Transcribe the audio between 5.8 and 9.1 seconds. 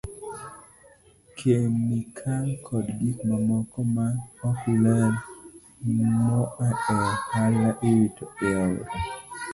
moa e ohala, iwito e aore.